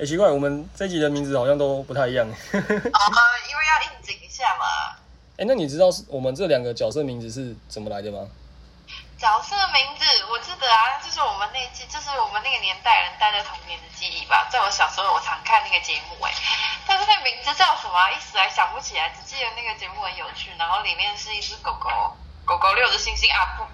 [0.00, 2.24] 哎，奇怪，我们这集的名字好像都不太一样。
[2.24, 4.96] 哦， 因为要应景一下嘛。
[5.36, 8.24] 哎，那你知道我们这两个角色名字是怎么来的吗？
[9.20, 14.48] 角色名字我记得啊，就是我们那季，就是我们那个年代人大家童年的记忆吧。
[14.50, 16.32] 在我小时候，我常看那个节目，哎，
[16.88, 23.68] 但是那名字叫什么，一时还想不起来，只记得那个节目很有趣，然后里面是一只狗狗，狗狗遛着星星啊，不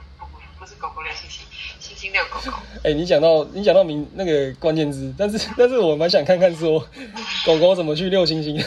[0.58, 1.44] 不是狗狗遛星星。
[1.78, 2.56] 星星遛狗狗。
[2.82, 6.80] 哎，你讲到你讲到名那个关键字，但是 但是我蛮想看看说
[7.44, 8.56] 狗狗怎么去遛星星。
[8.56, 8.62] 呃，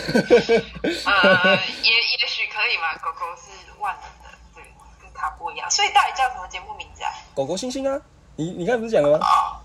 [1.83, 3.49] 也也许可以嘛，狗狗是
[3.80, 4.63] 万能的，对，
[5.02, 5.70] 跟它不一样。
[5.70, 7.11] 所以到底叫什么节目名字啊？
[7.33, 7.99] 狗狗星星啊，
[8.35, 9.25] 你你刚才不是讲了吗？
[9.25, 9.59] 哦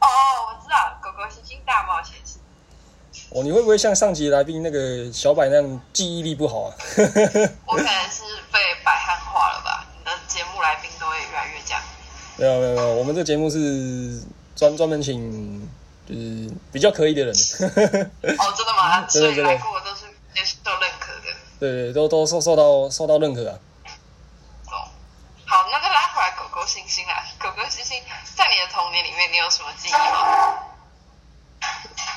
[0.00, 0.06] 哦，
[0.48, 2.14] 我知道，狗狗星星大冒险。
[3.32, 6.74] 哦，你会不会像上集来宾那个小柏那样记忆力不好啊？
[7.66, 8.99] 我可能是被百汉化了吧？
[8.99, 8.99] 你的节
[10.60, 11.82] 目来宾都会越来越这样。
[12.36, 14.22] 没有没有没有，我们这节目是
[14.54, 15.66] 专专门请
[16.06, 17.34] 就是比较可以的人。
[17.34, 19.04] 哦，真的吗？
[19.08, 21.34] 所以来过都是接受认可的。
[21.58, 23.58] 对对，都都受受到受到认可啊。
[24.66, 24.84] 哦，
[25.46, 28.02] 好，那就拉回来狗狗星星啊，狗狗星星，
[28.36, 30.58] 在你的童年里面，你有什么记忆吗？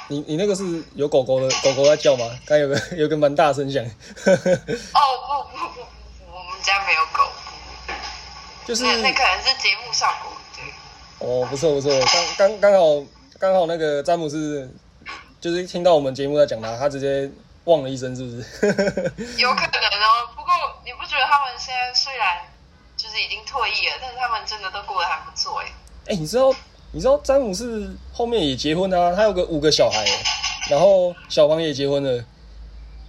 [0.10, 2.26] 你你那个是有狗狗的 狗狗在叫吗？
[2.46, 3.82] 刚有个有个蛮大声响。
[3.86, 3.90] 哦
[4.24, 7.03] 不不不不不，我们家没有狗。
[8.66, 11.28] 就是那可能是节目效果，对。
[11.28, 11.92] 哦，不错不错，
[12.38, 13.06] 刚刚刚好
[13.40, 14.70] 刚好那个詹姆斯
[15.40, 17.30] 就是听到我们节目在讲他，他直接
[17.66, 18.38] 忘了一声，是不是？
[19.42, 20.54] 有可能哦，不过
[20.86, 22.38] 你不觉得他们现在虽然
[22.98, 25.66] 就是已经退役了，但是他们真的都过得还不错哎。
[26.08, 26.54] 哎，你知道
[26.92, 30.06] 你知道詹姆斯后面也结婚啊，他有个五个小孩，
[30.70, 32.24] 然后小王也结婚了，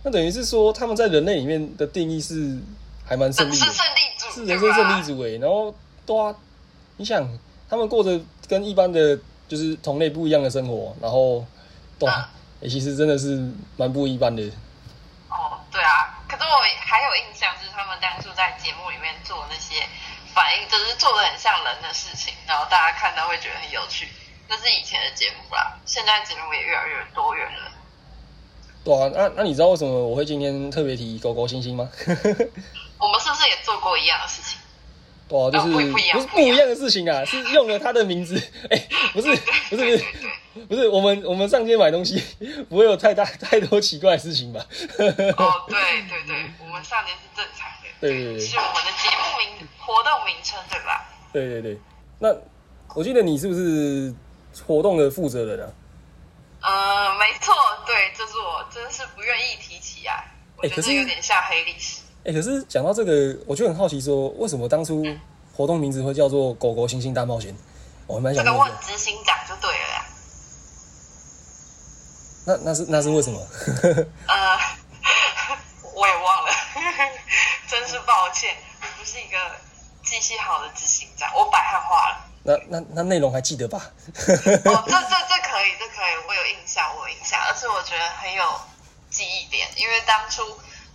[0.02, 2.58] 那等于是说他们在人类里面的定义是
[3.04, 3.56] 还蛮胜利的。
[3.56, 3.72] 是
[4.46, 5.74] 人生胜利组哎，然后
[6.04, 6.34] 对啊，
[6.96, 7.26] 你想
[7.68, 9.18] 他们过着跟一般的
[9.48, 11.44] 就是同类不一样的生活，然后
[11.98, 12.28] 对啊，
[12.62, 14.42] 其实真的是蛮不一般的。
[15.28, 19.86] 哦，对啊，可是我还有印象，就是他们当初在节目里面做那些
[20.34, 24.08] 反应，就是做的很像人的事情，然后大家看到会觉得很有趣。
[24.48, 27.72] 那是以前的节目啦，现在节目也越来越多元了。
[28.84, 31.88] 对啊，那那你知道为什么我会今天特别提狗狗星星吗？
[33.04, 34.58] 我们是不是也做过一样的事情？
[35.28, 35.86] 哇，就是不是
[36.28, 38.40] 不一样的事情啊， 是用了他的名字。
[38.70, 39.28] 哎，不是
[39.70, 40.04] 不是不是
[40.68, 42.22] 不是，我们我们上街买东西
[42.68, 44.60] 不会有太大太多奇怪的事情吧？
[45.36, 45.76] 哦，对
[46.08, 47.88] 对对，我们上街是正常的。
[48.00, 51.06] 对对对，是我们的节目名活动名称对吧？
[51.32, 51.78] 对对对，
[52.18, 52.28] 那
[52.94, 54.14] 我记得你是不是
[54.66, 55.72] 活动的负责人啊？
[56.60, 57.54] 呃，没错，
[57.86, 60.22] 对，这是我真是不愿意提起啊，
[60.56, 62.00] 我觉得有点像黑历史。
[62.24, 65.04] 哎，可是讲到这个，我就很好奇，说为什么当初
[65.54, 67.54] 活动名字会叫做“狗狗星星大冒险”？
[68.08, 70.06] 我蛮想这个问执行长就对了呀。
[72.46, 73.38] 那那是那是为什么？
[74.26, 74.58] 呃，
[75.94, 76.52] 我也忘了，
[77.68, 79.36] 真是抱歉，我不是一个
[80.02, 82.24] 记性好的执行长，我摆汉化了。
[82.42, 83.78] 那那那内容还记得吧？
[83.84, 88.42] 哦，这这这可以，这可以，我有印象，我有印象，而且我觉得很有
[89.10, 90.42] 记忆点，因为当初。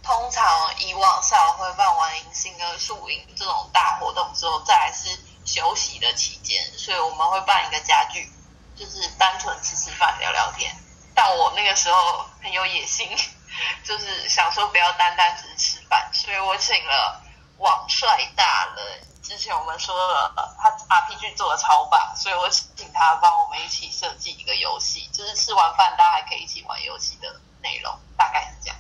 [0.03, 0.45] 通常
[0.79, 5.09] 以往上会办完迎新跟宿营这种大活动之后，再来是
[5.45, 8.31] 休息的期间，所以我们会办一个家具，
[8.75, 10.75] 就是单纯吃吃饭聊聊天。
[11.13, 13.07] 但我那个时候很有野心，
[13.83, 17.21] 就是想说不要单单只是吃饭，所以我请了
[17.57, 19.07] 网帅大人。
[19.21, 28.78] 之前我们说了，他 RPG 做的超棒，所以我请他帮我们一起设计一个游戏，就是吃完饭大家还可以一起玩游戏的内容，大概是这样。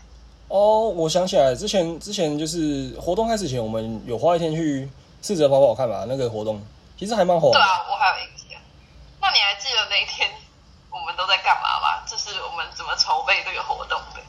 [0.49, 4.89] 哦，我想起来，之前之前就是活动开始前，我们有花一天去
[5.21, 6.05] 试着跑跑看吧。
[6.07, 6.59] 那个活动
[6.97, 7.51] 其实还蛮火。
[7.51, 8.59] 对啊，我还有印象。
[9.21, 10.27] 那你还记得那一天
[10.91, 12.03] 我们都在干嘛吗？
[12.09, 14.19] 就是我们怎么筹备这个活动的？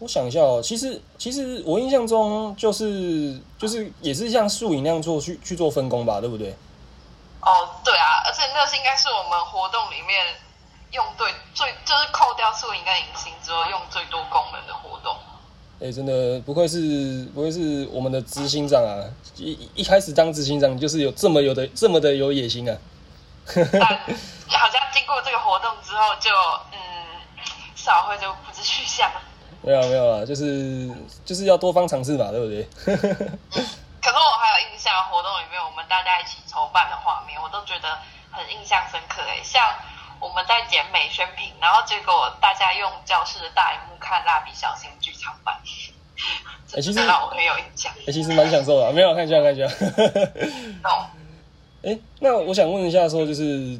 [0.00, 6.50] 我想一下哦，其实其实我印象中就是就是也是像素影那样做去去做分工吧，对不对？
[7.40, 10.26] 哦，对啊，而且那是应该是我们活动里面
[10.90, 15.16] 用对最就是扣掉素影跟影星之后用最多功能的活动。
[15.80, 18.98] 哎，真的不愧是不愧是我们的执行长啊！
[19.36, 22.76] 一一开始当执行长就是有这么有的这么的有野心啊！
[23.54, 26.30] 好像经过这个活动之后，就
[26.72, 26.78] 嗯，
[27.76, 29.08] 少会就不知去向。
[29.62, 30.90] 没有没有啊，就是
[31.24, 32.66] 就是要多方尝试嘛，对不对？
[32.84, 37.98] 可是我还有印象，活动里面我们大家一起筹办的画面，我都觉得
[38.32, 39.22] 很印象深刻。
[39.22, 39.62] 哎，像。
[40.20, 45.56] 我们在剪美宣品，然后结果大家用教室的大荧幕看《蜡笔小新》剧场版，
[46.74, 47.92] 哎，其实让我很有印象。
[48.06, 49.66] 哎，其实蛮享受的，没有看一下看一下。
[50.82, 51.06] 懂。
[51.84, 53.78] 哎，那我想问一下，说就是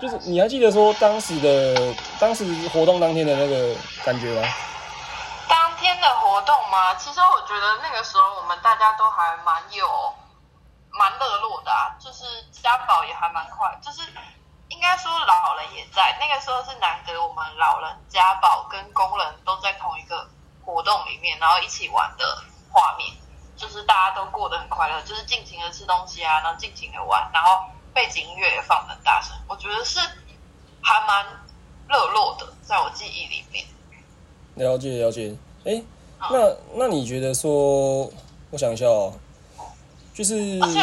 [0.00, 3.74] 就是你还记得说当时的当时活动当天的那个
[4.04, 4.48] 感觉吗？
[5.48, 6.94] 当天的活动吗？
[6.94, 9.86] 其实我觉得那个时候我们大家都还蛮有
[10.90, 14.02] 蛮热络的啊，就是家宝也还蛮快，就是
[14.78, 20.24] 应该说老人也在，那个时候是难得我们老人家宝跟工人都在同一个
[20.64, 23.12] 活动里面，然后一起玩的画面，
[23.56, 29.98] 就是大家都过得很快乐，就是尽情的吃东西啊，然后尽情的玩，然后背景音乐也放得很大声，我觉得是
[30.80, 31.26] 还蛮
[31.88, 33.66] 热络的，在我记忆里面。
[34.54, 35.82] 了解了解，哎、
[36.30, 36.38] 那
[36.74, 38.08] 那你觉得说，
[38.50, 39.12] 我想一下哦，
[40.14, 40.80] 就是而且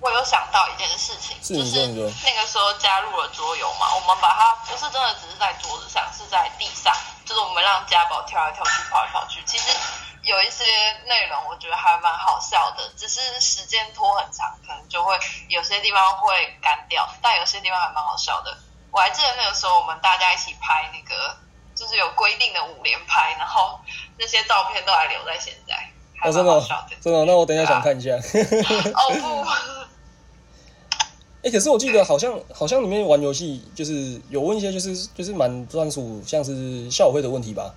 [0.00, 1.86] 我有想到一件事情，是就是
[2.24, 6.92] 那个时候加入了桌游嘛，我们把它不是真的只是在桌子上，是在地上，
[7.24, 9.40] 就是我们让家宝跳来跳去、跑来跑去。
[9.46, 9.68] 其实
[10.22, 10.64] 有一些
[11.06, 15.16] 内容我觉得还蛮好笑的，只是时间拖很长，可能就会
[15.48, 18.56] 有些地方会干掉，但有些地方还蛮好笑的。
[18.90, 21.36] 我还记得那个时候我们大家一起拍那个，
[21.76, 23.78] 就是有规定的五连拍，然后
[24.18, 25.74] 那些照片都还留在现在，
[26.18, 26.60] 还哦，真的。
[27.00, 28.10] 真的哦，那我等一下想看一下。
[28.96, 29.75] 哦不。
[31.46, 37.72] 哎、可是我记得好像好像里面玩游戏就是有问一些就是就是蛮专属像是校委会的问题吧？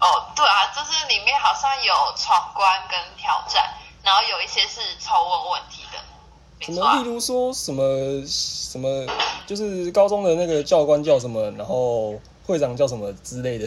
[0.00, 7.04] 哦，对啊，就是里面好像有闯关跟挑战，然后有一些是抽问问题的，什么，啊例。
[7.04, 9.06] 如说什么什么，
[9.46, 13.66] 就是高中的那个教官叫什么，然后会长叫什么之类的。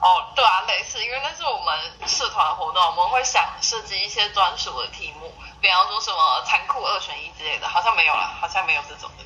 [0.00, 5.30] 哦，对啊，类似，因为那是我们社团活动，我们会想设计一些专属的题目，
[5.62, 9.24] 比方说什么残酷二选一之类的，好像没有了，好像没有这种的。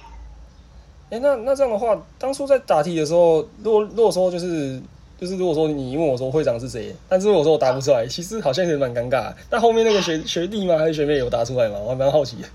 [1.08, 4.82] 哎、那那这样的话，当初在答题的时候，如果如果说就是
[5.18, 9.36] 就是如果说你问我说会长是谁，但是如果说我答不出来，其实好像也蛮尴尬的。
[9.48, 11.78] 但后面那个学 学弟吗还是学妹有答出来吗？
[11.78, 12.48] 我还蛮好奇的。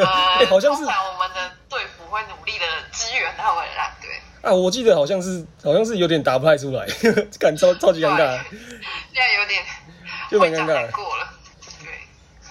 [0.46, 4.08] 好像是我们的队服会努力的支援他们啦，对。
[4.40, 6.86] 啊，我记得好像是好像是有点答不太出来，
[7.40, 9.62] 感超超级尴尬，现在有点
[10.30, 11.17] 就蛮尴尬过了，对。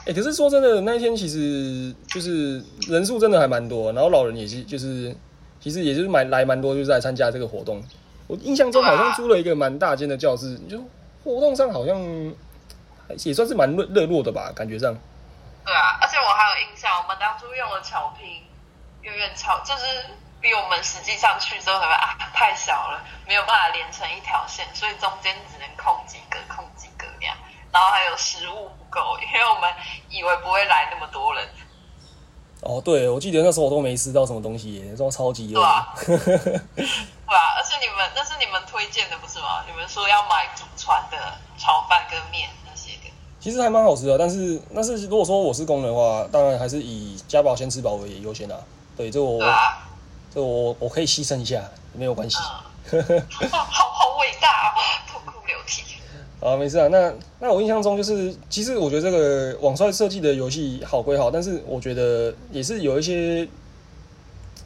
[0.08, 5.14] 哎、可是说真的，那一天其实就是人数真的还蛮多，然后老人也是就是
[5.60, 7.84] 其实也就是蛮来蛮多，就是来参加这个活动。
[8.28, 10.80] 我印象中好像租了一个蛮大间的教室，就
[11.26, 12.02] 活动上好像
[13.26, 14.96] 也算是蛮热热络的吧，感觉上。
[15.66, 18.26] 对啊，而且我还有印象，我们当初用的草坪
[19.02, 19.84] 远远超，就是
[20.40, 27.36] 比我们实际上去之后，可能啊太小了，没有办法连成一条线，所以中间只能空几个，空几个那样。
[27.74, 29.70] 然后还有食物够，因为我们
[30.10, 31.48] 以为不会来那么多人。
[32.62, 35.94] 哦，对，我记得那时候我都没吃到什么东西耶，那时候超级饿对啊。
[36.06, 39.64] 对啊，而且你们那是你们推荐的不是吗？
[39.68, 41.18] 你们说要买祖传的
[41.58, 43.12] 炒饭跟面那些的。
[43.40, 48.58] 其实还蛮好吃的，但是但是如果说我是工人的话，当然还是以家宝先吃饱为优先啊。
[48.98, 49.40] 对，这我
[50.34, 51.62] 这我我可以牺牲一下，
[51.94, 52.38] 没有关系。
[52.92, 54.74] 嗯， 好好伟大。
[56.48, 56.88] 啊，没事啊。
[56.90, 63.48] 那那我印象中就是，其实我觉得这个网帅设计的游戏好归好，但是我觉得也是有一些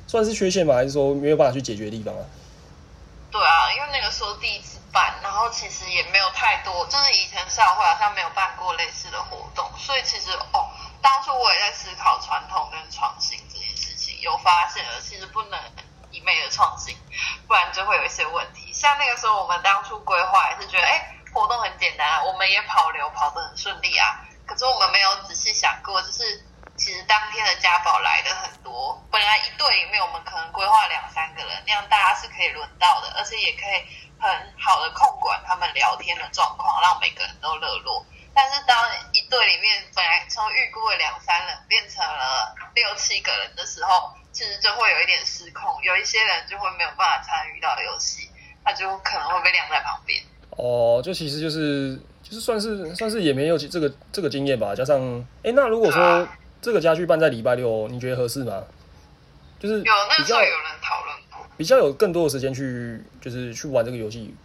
[0.08, 2.24] 算是缺陷吧，还是说没有办法去解决的地方啊？
[3.32, 10.68] 对啊，因为那个时候第一次办，然后其实也没有太多，就是以前校会好像没有办过类似的活动，所以其实哦，
[11.02, 15.58] 当初我也在思考传统跟创新这件事情，有发现了其实不能
[16.12, 16.94] 一昧的创新，
[17.48, 18.74] 不然就会有一些问题。
[18.74, 21.11] 像那个时候我们当初规划也是觉得，哎，
[21.42, 26.46] 活动很简单啊，我们也跑流跑得很顺利啊，可是我们没有仔细想过，就是
[26.78, 33.82] 其实当天的家宝来的很多，本来一队里面我们可能规划两三个人，那样大家是可以轮到的，而且也可以
[34.20, 38.06] 很好的控管他们聊天的状况，让每个人都热络。
[38.36, 38.78] 但是当
[39.12, 48.30] 一队里面本来从预估的两三人变成了六七个人的时候，其实就会有一点失控，有一些人就会没有办法参与到游戏，
[48.64, 50.24] 他就可能会被晾在旁边。
[50.58, 55.02] 哦，就其实就是就是算是算是也没有这个这个经验吧，加上
[55.44, 56.28] 哎、那如果说
[56.62, 58.64] 这个家具办在礼拜六，你觉得合适吗？
[59.60, 64.36] 就是有那时候有人讨论过，比较有更多的时间去就是去玩这个游戏。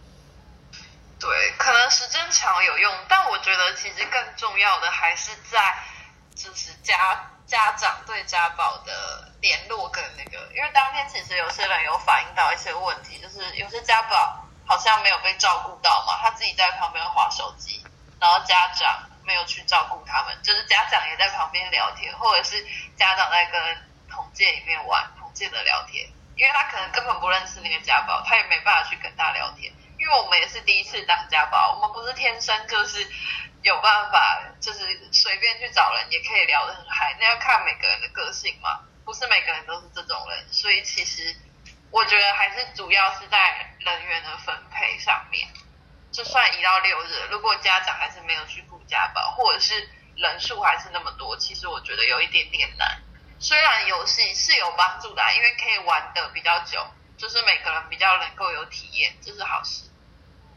[1.19, 5.73] 对，可能时间长有用，但我觉得其实更重要的还是在
[6.35, 6.93] 就是家
[7.47, 17.83] 家长对家宝的联络跟那个，因为当天其实有些人有反映到一些问题，就是有些家宝好像没有被照顾到嘛，他自己在旁边划手机，
[18.19, 22.63] 然后家长没有去照顾他们，就是家长也在旁边聊天，或者是
[22.97, 26.05] 家长在跟同届里面玩同届的聊天，
[26.35, 29.73] 因为他可能根本不认识那个家宝，他也没办法去跟他聊天。
[29.99, 33.05] 因为我们也是第一次当家宝，我们不是天生就是
[33.63, 41.35] 有办法，就是随便去找人也可以聊得很嗨，那要看每个人的个性嘛，不是每个人都是这种人，所以其实
[41.91, 43.37] 我觉得还是主要是在
[43.79, 45.47] 人员的分配上面。
[46.11, 49.73] 就算一到六日，如果家长还是没有去顾家宝，或者是
[50.15, 52.97] 人数还是那么多，其实我觉得有一点点难。
[53.39, 56.79] 虽然游戏是有帮助的，因为可以玩的比较久，
[57.17, 59.83] 就是每个人比较能够有体验，这是好事。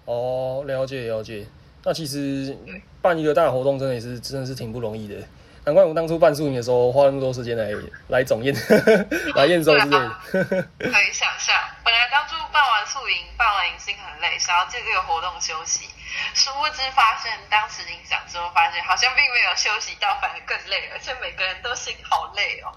[0.07, 1.47] 哦，了解了解。
[1.83, 2.57] 那其实
[3.03, 5.29] 办一个大活动真的也是真的是挺不容易的，
[5.65, 7.71] 难怪我当初办宿营的时候花那么多时间来
[8.09, 8.55] 来总验
[9.37, 10.09] 来验收之类的。
[10.31, 15.87] 可以想象，本来当初办完宿营、办完迎新很累，想要借这个活动休息，
[16.35, 22.73] 殊不知发现当时影响之后，发现好像并没有休息到，反而更累，而且每个人都心好累哦。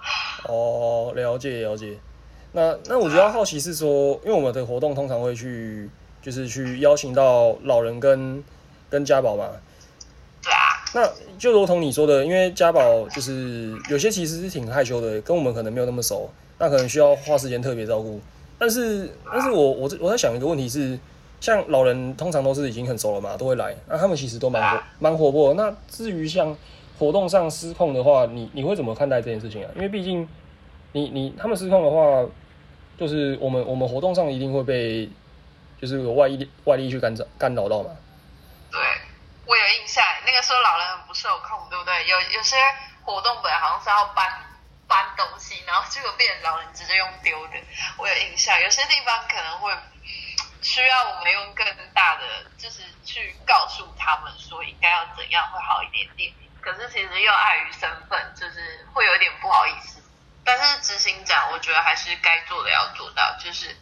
[0.52, 1.98] 哦，了解了解。
[2.52, 5.90] 那那我比较好奇是说，因为我们的活动通常会去，
[6.22, 8.44] 就是去邀请到老人跟。
[8.90, 9.50] 跟家宝嘛，
[10.94, 18.22] 那就如同你说的，因为家宝就是有些其实是挺害羞的，跟我们可能没有那么熟，那可能需要花时间特别照顾。
[18.60, 20.98] 但是，但是我我我在想一个问题是，
[21.42, 25.56] 像老人通常都是已经很熟了嘛，都会来，那他们其实都蛮蛮活泼。
[25.56, 26.56] 那至于像
[27.00, 29.72] 活动上失控的话，你你会怎么看待这件事情啊？
[29.76, 30.28] 因为毕竟
[30.92, 32.24] 你你他们失控的话，
[32.98, 35.10] 就是我们我们活动上一定会被
[35.82, 37.90] 就是有外力外力去干扰干扰到嘛。
[38.72, 38.80] 对，
[39.48, 42.06] 我有印象，那个时候老人很不受控，对不对？
[42.08, 42.58] 有有些
[43.04, 44.28] 活动本来好像是要搬
[44.88, 47.54] 搬东西，然后结果变老人直接用丢的，
[47.98, 48.60] 我有印象。
[48.62, 49.76] 有些地方可能会
[50.62, 56.34] 需要我们用更大的，就是去告诉他们说应该要怎样会好一点点。
[56.62, 60.02] 可是其实又碍于身份，就是会有点不好意思。
[60.46, 63.76] 但是执行长，我觉得还是该做的要做到，就是。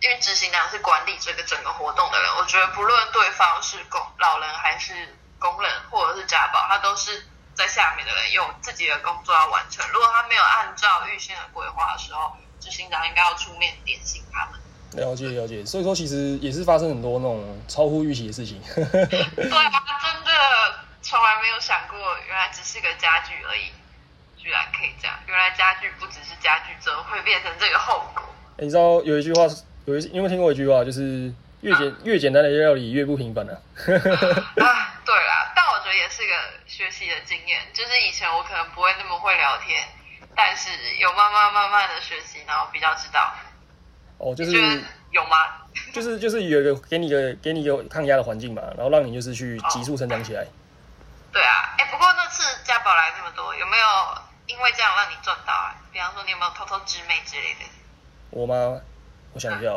[0.00, 9.84] 因为执行长是管理这个整个活动的人，我觉得不论对方是公老人还是工人或者是家暴，他都是在下面的人有自己的工作要完成。
[9.92, 14.58] 如果他没有按照预先的规划的时候，执行长应该要出面点醒他们。
[14.96, 18.58] 了解了解，所以说其实也是发生很多那种超乎预期的事情。
[18.72, 19.70] 对啊，
[20.00, 20.30] 真的
[21.02, 23.68] 从来没有想过，原来只是个家具而已，
[24.40, 25.14] 居然可以这样。
[25.26, 28.24] 原来家具不只是家具，怎么会变成这个后果？
[28.56, 29.62] 你知道有一句话是。
[29.86, 31.30] 有一，有没有听过一句话，就是
[31.64, 33.52] 越简越简单的料理越不平凡呢？
[34.60, 36.32] 啊，对啦，但我觉得也是个
[36.66, 39.82] 学习的经验，就是以前我可能不会那么会聊天，
[40.36, 43.32] 但是有慢慢慢慢的学习，然后比较知道。
[44.18, 44.52] 哦，就是
[45.10, 45.64] 有吗？
[45.92, 50.44] 就是就是有一个给你一个给你一个抗压的环境嘛，然后让你就是去急速成长起来。
[51.32, 53.84] 对啊，哎，不过那次家宝来这么多，有没有
[54.46, 55.74] 因为这样让你赚到啊？
[55.92, 57.60] 比方说你有没有偷偷直妹之类的？
[58.30, 58.80] 我吗？
[59.32, 59.70] 我想一下，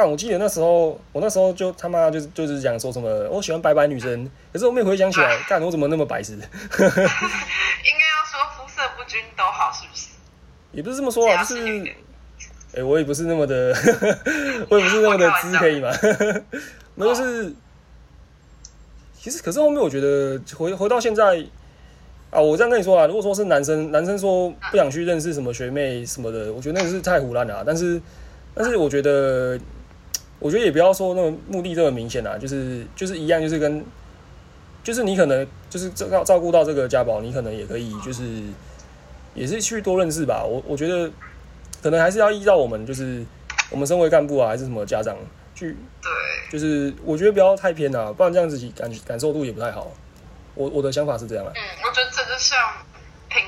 [0.00, 6.32] 但我记得那时候，我那时候就他妈就是就是讲说什么我喜欢白白女生，可是我没回想起来， 干我怎么那么白痴？
[6.32, 10.08] 应该要说肤色不均都好，是不是？
[10.72, 11.94] 也不是这么说啊，就是，
[12.74, 13.76] 哎，我也不是那么的，
[14.70, 15.90] 我也不是那么的知，可以吗？
[16.94, 17.52] 那 就是，
[19.20, 21.44] 其实可是后面我觉得回回到现在
[22.30, 28.00] 啊，我这样跟你说啊，如果说是男生，男生说不想去认识什么学妹什么的，我觉得那个是太胡乱了，但是。
[28.52, 29.56] 但是我觉得，
[30.40, 33.84] 我觉得也不要说那个目的这么明显啊，就是就是一样，就是跟，
[34.82, 38.24] 就是你可能就是照照顾到这个家宝，你可能也可以就是
[39.34, 40.42] 也是去多认识吧。
[40.42, 41.10] 我我觉得
[41.82, 43.22] 可能还是要依照我们就是
[43.70, 45.14] 我们身为干部啊，还是什么家长
[45.54, 46.10] 去，对，
[46.50, 49.92] 就是我觉得不要太偏啊，不然这样子感感受度也不太好。
[50.54, 51.52] 我我的想法是这样啊。
[51.54, 52.58] 嗯，我觉得这就像。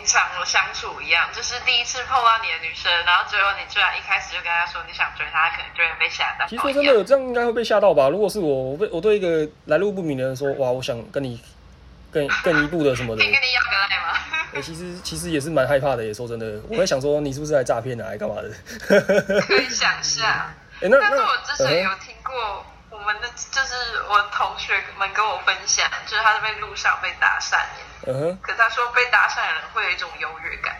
[0.02, 6.44] 平常的相处一样，就是第一次碰到你的女生，然后最后你居然一开始就跟她说你想追她，可能就会被吓到。
[6.48, 8.08] 其实真的这样应该会被吓到吧？
[8.08, 11.40] 如果是我，我被我对一个来路不明的人说，哇，我想跟你
[12.10, 14.18] 更更一步的什么的，可以跟你要个赖吗？
[14.54, 16.04] 哎， 其实其实也是蛮害怕的。
[16.04, 18.50] 也说真的，我会想说你是不是来诈骗的，来干嘛的？
[19.46, 20.26] 可以想象。
[20.80, 22.66] 哎，那但是我之前有听过。
[23.02, 23.74] 我们的就是
[24.08, 27.58] 我同学们跟我分享，就是他在路上被搭讪，
[28.06, 30.76] 嗯哼，可他说被搭讪的人会有一种优越感，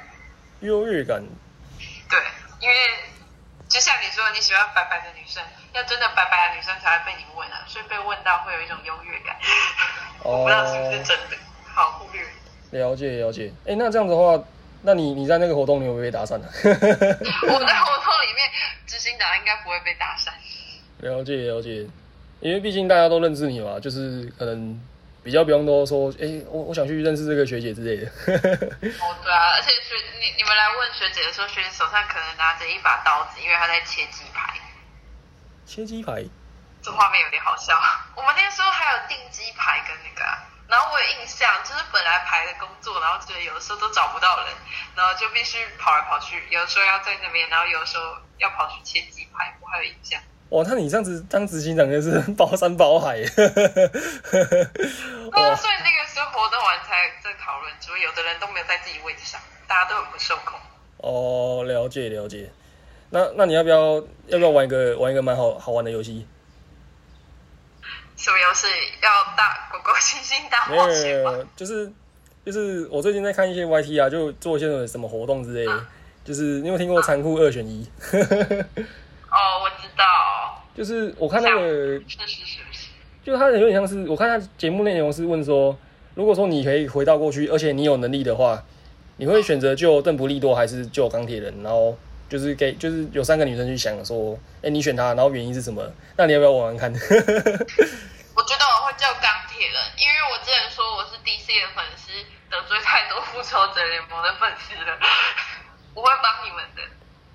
[0.61, 1.21] 优越感，
[2.09, 2.21] 对，
[2.61, 2.75] 因为
[3.69, 9.37] 就像你说你喜欢白白的女生，要真的白白的女生才会被你问啊，所以被问到会有一种优越感，
[10.23, 11.37] 我不知道是不是真的，
[11.75, 12.25] 好忽略。
[12.71, 14.41] 了解了解，哎，那这样子的话，
[14.83, 16.47] 那你你在那个活动里有没有被搭讪呢？
[16.62, 18.49] 我在活动里面
[18.87, 20.31] 执行长应该不会被搭讪。
[20.99, 21.85] 了解了解。
[22.43, 24.75] 因为毕竟大家都认识你嘛，就是可能
[25.23, 28.11] 比较不用多说，哎，我我想去认识这个学姐之类的。
[28.11, 34.59] 哦，对啊，而且学你你们来问学姐的时候，学姐手上可能拿着一把刀子，因为她在切鸡排。
[35.65, 36.25] 切鸡排？
[36.83, 37.79] 这画面有点好笑。
[38.17, 40.27] 我们那个时候还有订鸡排跟那个
[40.67, 44.49] 然后我有印象，就是本来排的工作，然后觉得有的时候都找不到人，
[44.97, 50.21] 然后就必须跑来跑去，有时候要在那边，然后有时候要跑去切鸡排，我还有印象。
[50.52, 53.26] 哇，那你这样子当执行长就是 包山包海耶。
[53.35, 53.56] 对啊，
[55.56, 60.61] 所以那个时候活动完才在讨论，所以有的人都没有在自己位置上，大家都很不受控。
[60.99, 62.50] 哦，了解了解。
[63.09, 63.94] 那那你要不要
[64.26, 66.26] 要不要玩一个玩一个蛮好好玩的游戏？
[68.16, 68.66] 什么游戏？
[69.02, 71.32] 要大狗狗星星大冒险吗？
[71.56, 71.90] 就是
[72.44, 75.87] 就是我最近在看一些 YT 啊，就做一些什么活动之类的。
[76.25, 77.90] 就是你有听过残酷二选一？
[79.32, 82.01] 哦，我知道，就是我看那个，
[83.25, 85.77] 就他有点像是我看他节目内容是问说，
[86.15, 88.63] 如果说你可以回到过去，而且你有能力的话，
[89.17, 91.63] 你会选择救邓布利多还是救钢铁人？
[91.63, 91.97] 然后
[92.29, 95.83] 就是给就是有三个女生去想说，哎、你选他，然后原因是什么？
[96.17, 96.91] 那你要不要玩玩看？
[96.93, 102.11] 我觉得我会叫钢铁人，因为我之前说我是 DC 的粉丝，
[102.51, 104.99] 得罪太多复仇者联盟的粉丝了，
[105.95, 106.83] 我会帮你们的。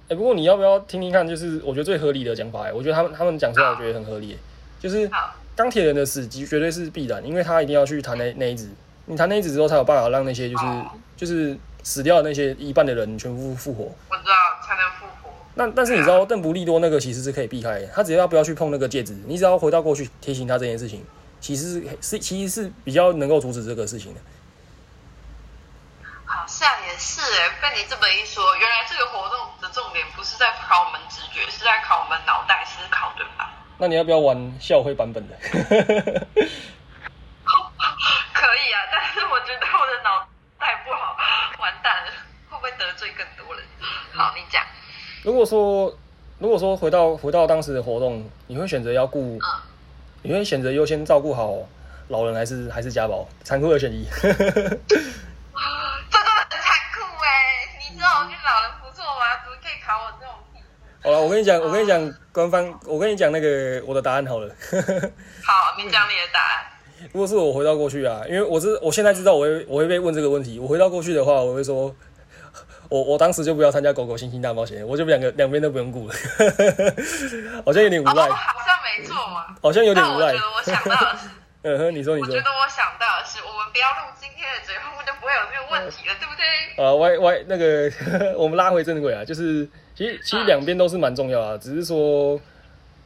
[0.09, 1.27] 哎、不过你要不要听听看？
[1.27, 4.37] 就是我觉得最合理的讲法，哎，我觉得他们他们讲出来，我觉得很合理。
[4.79, 5.09] 就是，
[5.55, 8.69] 钢铁人的死绝绝对是必然，因为他一定要去弹那那一子，
[9.05, 13.85] 你弹那一子之后，才有办法让那些就是、哦就是死掉的那些一半的人全部复活。
[14.09, 15.33] 我知道才能复活。
[15.55, 21.03] 那但是你知道邓布利多那个其实是可以避开的，他只要不要去碰那个戒指，你只要回到过去提醒他这件事情，
[21.41, 24.21] 其实是是其实是比较能够阻止这个事情的。
[26.25, 29.37] 好像也是哎，被你这么一说，原来这个活动
[33.79, 35.35] 那你要不要玩校徽版本的？
[38.33, 40.27] 可以啊，但是我觉得我的脑
[40.59, 41.15] 袋不好，
[41.59, 42.11] 完蛋了，
[42.49, 43.63] 会不会得罪更多人？
[44.13, 44.63] 好，你讲。
[45.23, 45.95] 如果说
[46.39, 49.61] 如果说回到回到当时的活动，你会选择要顾，嗯，
[50.23, 51.53] 你会选择优先照顾好
[52.07, 53.27] 老人还是还是家宝？
[53.43, 54.07] 残酷二选一。
[54.19, 57.29] 这真的很残酷哎！
[57.89, 59.37] 你知道我跟老人不错吗？
[59.43, 60.59] 怎么可以考我这种题？
[61.07, 64.49] 好了，我跟你讲，我跟你讲，官方，我跟你讲那个我的答案好了。
[65.41, 66.65] 好，你讲你的答案。
[67.13, 71.95] 如果是我回到过去啊，因为我知我现在知道我会我会被问这个问题，我回到过去的话，我会说，
[72.91, 76.13] 我我当时就不要参加狗狗星星大冒险，我就两个两边都不用顾了，
[77.65, 79.55] 好像有点无哦，赖，好像没错嘛。
[79.61, 80.39] 好像有点无赖我觉。
[80.39, 81.29] 得我想到的是，
[81.63, 84.96] 嗯哼，你说你说我觉得我想到的是，我们不要录今天的节目，
[85.27, 86.85] 会有这个问题了，对不对？
[86.85, 87.91] 啊，歪歪那个，
[88.39, 92.39] 我们拉回正轨啊，就是其实其实两边都是蛮重要啊，只是说，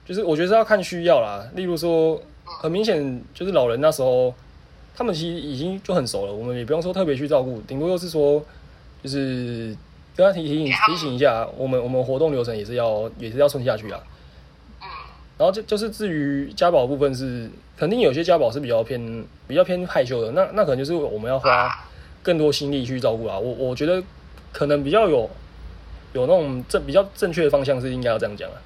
[0.05, 1.43] 就是我觉得是要看需要啦。
[1.55, 4.31] 例如说，很明显就是老人那时候，
[4.95, 8.43] 他们其实已经就很熟了，我们也不用说特别去照顾，顶多就是说，
[9.03, 9.75] 就是
[10.15, 13.99] 跟他提提醒提醒一下，我们我们活动流程也是要也是要顺下去啊。
[14.81, 14.85] 嗯，
[15.39, 21.67] 然后就就是至于家宝部分是，肯定有些家宝是比较偏比较偏害羞的，那那可能就是我们要花
[22.23, 23.37] 更多心力去照顾啊。
[23.37, 24.03] 我我觉得
[24.51, 25.29] 可能比较有
[26.13, 28.57] 有那种正比较正确的方向是应该要这样讲啊。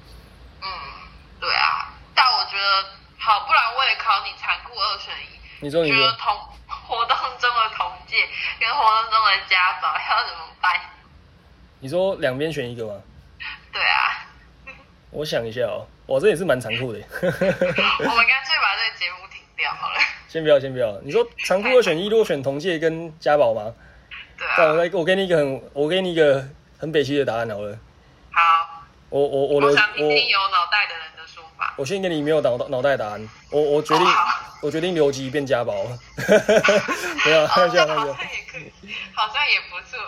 [0.62, 0.68] 嗯，
[1.40, 1.94] 对啊。
[2.14, 2.88] 但我觉得，
[3.18, 5.38] 好，不然我也考你残酷二选一。
[5.60, 6.34] 你说你说觉得同
[6.66, 8.16] 活动中的同届
[8.60, 10.80] 跟活动中的家宝要怎么办？
[11.80, 13.00] 你说两边选一个吗？
[13.72, 14.26] 对啊，
[15.10, 16.98] 我想一下哦，我这也是蛮残酷的。
[17.20, 19.98] 我们干脆把这个节目停掉好了。
[20.36, 20.94] 先不要，先不要。
[21.02, 23.72] 你说残酷二选一，如果选同届跟家宝吗？
[24.36, 26.46] 对那我给你一个很我给你一个
[26.76, 27.74] 很北西的答案好了。
[28.30, 28.42] 好，
[29.08, 31.72] 我我我留我想听听有脑袋的人的说法。
[31.78, 33.28] 我先给你没有脑脑袋的答案。
[33.50, 34.12] 我我决定哦
[34.60, 35.72] 我决定留级变家宝。
[37.24, 38.12] 没有，开哦玩笑，那好开玩笑。
[38.12, 39.98] 像也可以，好像也不错。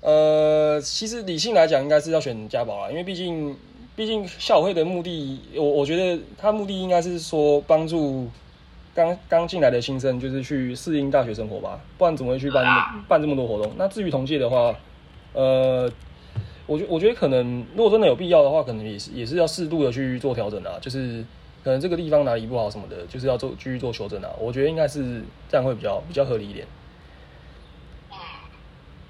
[0.00, 3.56] 呃，其实理性来讲，应该是要选家宝啦，因为毕竟，
[3.94, 8.28] 毕竟校会的目的，我我觉得他目的应该是说帮助
[8.94, 12.64] 刚刚进来的新生，就是去适应大学生活吧，不然怎么会去办
[13.08, 13.74] 办这么多活动？
[13.76, 14.74] 那至于同届的话，
[15.32, 15.90] 呃，
[16.66, 21.24] 我觉我觉得可能如果真的有必要的话，可能也是也是要适度的去做调整啊，就是
[21.64, 24.30] 可能这个地方哪里不好什么的，就是要做继续做修正啊。
[24.38, 26.66] 我觉得应该是这样会比较比较合理一点。
[28.12, 28.16] 嗯，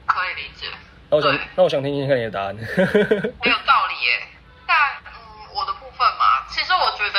[0.07, 0.67] 可以理解，
[1.11, 2.57] 那我想那我想听听看你的答案。
[2.57, 4.23] 很有道理耶。
[4.67, 5.13] 但嗯，
[5.55, 7.19] 我的部分嘛，其实我觉得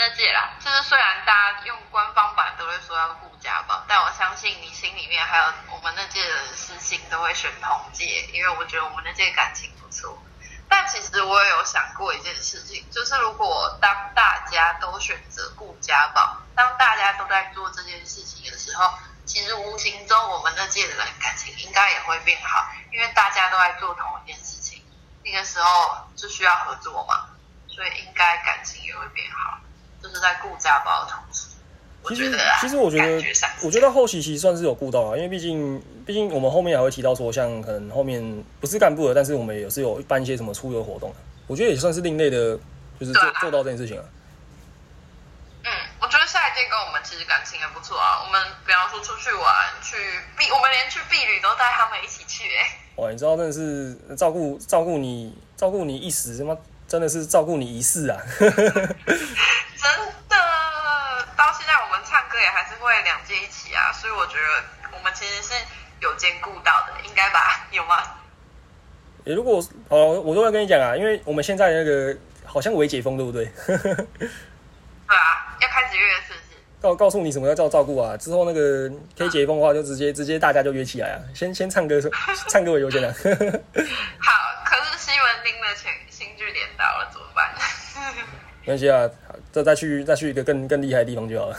[0.00, 10.18] 那届啦，就是虽然大家用官方版都会说要顾家宝，但我相信你心里面还有我们那届的私心都会选同届，因为我觉得我们那届感情不错。
[10.70, 24.82] 但其实我也有想过一件事情，就是如果当大家都选择顾家宝，当大家都在做这件事情的时候，其实无形中我们那届的人感情应该也会变好，因为大家都在做同一件事情，
[25.22, 27.28] 那个时候就需要合作嘛，
[27.68, 29.58] 所以应该感情也会变好，
[30.02, 31.46] 就是在顾家宝的同时。
[32.02, 33.22] 我其实其实我觉得
[33.62, 41.14] 我觉得后期其实算是有顾到啊，因为毕竟毕竟我们后面还会提到说，像可能后面不是干部的，但是我们也是有办一些什么出游活动，
[41.46, 42.58] 我觉得也算是另类的，
[42.98, 44.04] 就是做啊做到这件事情啊。
[45.64, 48.24] 嗯，我觉得下一届跟我们其实感情也不错啊。
[48.24, 49.44] 我们比方说出去玩，
[49.82, 49.96] 去
[50.38, 52.64] 避，我们连去避旅都带他们一起去、哎，
[52.96, 56.56] 哇，你知道真的是照顾照顾你照顾你一时，他妈
[56.88, 58.16] 真的是照顾你一世啊！
[59.80, 59.90] 真
[60.28, 60.36] 的。
[61.36, 65.54] 到现在我们唱歌也还是会两届一起啊，所以我觉得我们其实是
[66.00, 67.66] 有兼顾到的，应该吧？
[67.72, 67.96] 有吗？
[69.24, 73.44] 也如果哦，我都会跟你讲啊，因为我们现在那个好像微解封，对不对？
[73.66, 74.28] 对
[75.06, 76.40] 啊，要开始约了是不是？
[76.80, 82.00] 告告诉你什么要照照顾啊，之后那个可以解封的话，就直接直接大家就约起来啊，先先唱歌
[82.48, 83.12] 唱歌为优先啊。
[84.20, 87.54] 好，可是西门町的前新据点到了，怎么办？
[88.70, 89.10] 没关系啊，
[89.52, 91.56] 这再去再去一个更更厉害的地方就好了。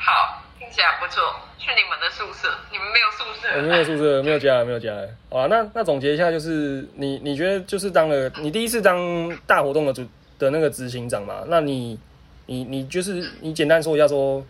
[0.00, 1.22] 好，听起来不错。
[1.58, 3.48] 去你们的宿舍，你们没有宿舍？
[3.54, 4.96] 我们没有宿舍，没有家，没有家。
[5.28, 11.44] 好啊，那那总结一下，就是你你觉得就是当了你第一次当大活动的主的那个执行长嘛？
[11.48, 12.00] 那你
[12.46, 14.42] 你你就是你简单说一下说，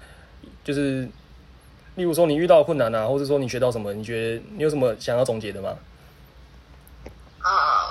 [0.62, 1.03] 就是
[1.96, 5.76] 例如说你遇到困难啊，或者说你学到什么，你觉得你有什么想要总结的吗？
[7.42, 7.50] 嗯，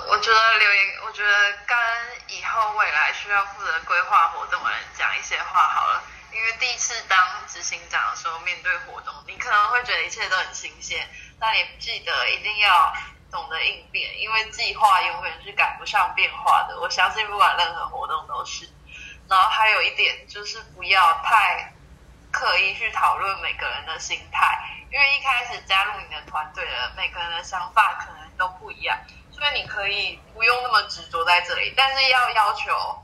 [0.09, 0.88] 我觉得留言，我
[1.19, 1.77] 觉得跟
[2.29, 6.01] 以后未来需要负责规划活动的人讲一些话好了。
[6.32, 11.05] 因为第一次当执行长的时候，面对活动，你可能会觉得一切都很新鲜，
[11.38, 12.93] 但你记得一定要
[13.29, 16.79] 懂得应变，因为计划永远是赶不上变化的。
[16.79, 18.69] 我相信不管任何活动都是。
[19.27, 21.73] 然后还有一点就是不要太
[22.32, 24.58] 刻意去讨论每个人的心态，
[24.89, 28.97] 因为一开始加入你的团队的每个人的想法可能都不一样，
[29.39, 33.02] 所以你可以不用那么执着在这里，但是要要求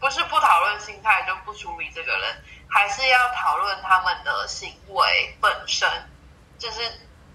[0.00, 5.88] 不是不讨论心态就不处理这个人，还是要讨论他们的行为本身，
[6.58, 6.80] 就是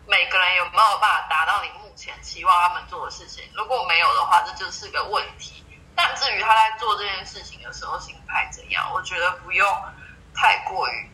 [0.06, 5.64] 每个人有没有办法达到你目前期望他们做的事情，如果没有的话，这就是个问题。
[5.96, 9.84] 但至于他在做这件事情的时候心态怎样，我觉得不用
[10.36, 11.10] 太过于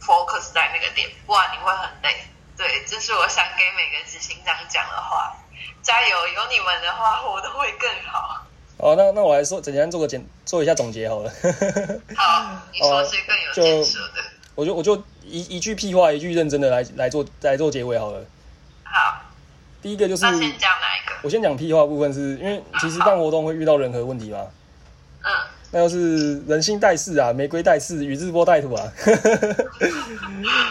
[0.00, 2.24] focus 在那个点，不然你会很累。
[2.56, 5.36] 对，这是我想给每个执行长讲的话。
[5.82, 8.46] 加油，有你们的话，活动会更好。
[8.78, 11.30] 哦，那那我来说简单做个简做一下总结好了。
[12.16, 14.22] 好，你说谁更有建设的。
[14.54, 18.20] 我就我就一一句屁话，一句认真的来来做来做结尾好了。
[18.82, 19.22] 好，
[19.82, 21.14] 第一个就是那先讲哪一个？
[21.22, 24.38] 我先讲屁话部分是，因为其实办活动会遇到人和问题嘛，
[25.22, 25.30] 嗯，
[25.70, 28.82] 那就是人心待事啊，玫瑰待事，宇智波带土啊。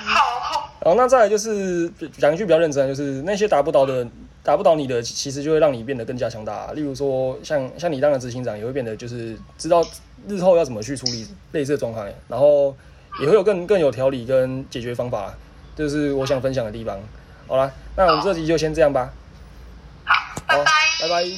[0.05, 4.05] 好 好，那再来就是讲一句比较认真的，就是那些打不倒的、
[4.49, 9.85] 打不倒你的，其实就会让你变得更加强大、例如说，像像你当了执行长，也会变得就是知道
[10.27, 12.75] 日后要怎么去处理类似的状况，然后
[13.21, 15.35] 也会有更更有条理跟解决方法，
[15.75, 16.99] 就是我想分享的地方。
[17.45, 19.13] 好啦，那我们这集就先这样吧。
[20.03, 20.15] 好，
[20.47, 20.65] 拜拜，
[21.01, 21.29] 拜拜。